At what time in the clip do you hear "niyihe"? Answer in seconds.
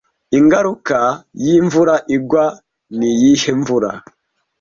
2.97-3.51